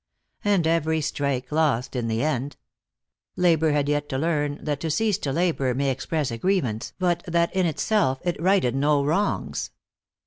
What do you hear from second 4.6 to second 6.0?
that to cease to labor may